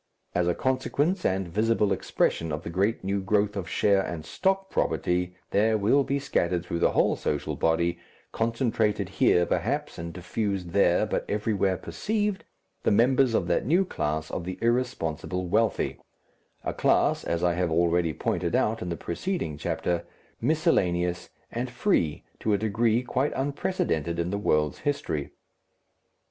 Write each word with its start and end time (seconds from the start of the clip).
As 0.33 0.47
a 0.47 0.55
consequence 0.55 1.23
and 1.25 1.47
visible 1.47 1.93
expression 1.93 2.51
of 2.51 2.63
the 2.63 2.71
great 2.71 3.03
new 3.03 3.21
growth 3.21 3.55
of 3.55 3.69
share 3.69 4.01
and 4.01 4.25
stock 4.25 4.71
property 4.71 5.35
there 5.51 5.77
will 5.77 6.03
be 6.03 6.17
scattered 6.17 6.65
through 6.65 6.79
the 6.79 6.93
whole 6.93 7.15
social 7.15 7.55
body, 7.55 7.99
concentrated 8.31 9.09
here 9.09 9.45
perhaps, 9.45 9.99
and 9.99 10.11
diffused 10.11 10.71
there, 10.71 11.05
but 11.05 11.23
everywhere 11.29 11.77
perceived, 11.77 12.43
the 12.81 12.89
members 12.89 13.35
of 13.35 13.45
that 13.45 13.63
new 13.67 13.85
class 13.85 14.31
of 14.31 14.43
the 14.43 14.57
irresponsible 14.59 15.45
wealthy, 15.45 15.99
a 16.63 16.73
class, 16.73 17.23
as 17.23 17.43
I 17.43 17.53
have 17.53 17.69
already 17.69 18.11
pointed 18.11 18.55
out 18.55 18.81
in 18.81 18.89
the 18.89 18.97
preceding 18.97 19.55
chapter, 19.55 20.03
miscellaneous 20.41 21.29
and 21.51 21.69
free 21.69 22.23
to 22.39 22.53
a 22.53 22.57
degree 22.57 23.03
quite 23.03 23.33
unprecedented 23.35 24.17
in 24.17 24.31
the 24.31 24.39
world's 24.39 24.79
history. 24.79 25.29